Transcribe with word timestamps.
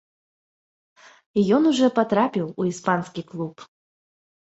Ён 1.57 1.67
ужо 1.71 1.89
патрапіў 1.97 2.45
у 2.63 2.67
іспанскі 2.71 3.21
клуб. 3.29 3.55